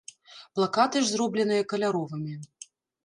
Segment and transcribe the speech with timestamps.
[0.59, 2.33] Плакаты ж зробленыя каляровымі.